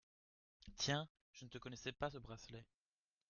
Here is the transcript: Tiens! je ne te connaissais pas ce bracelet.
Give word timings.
Tiens! 0.77 1.07
je 1.31 1.45
ne 1.45 1.49
te 1.51 1.59
connaissais 1.59 1.91
pas 1.91 2.09
ce 2.09 2.17
bracelet. 2.17 2.65